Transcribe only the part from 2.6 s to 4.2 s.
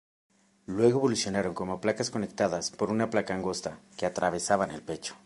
por una placa angosta, que